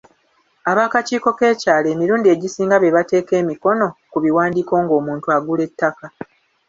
[0.69, 6.05] Ab'akakiiko k'ekyalo emirundi egisinga be bateeka emikono ku biwandiiko nga omuntu agula ettaka.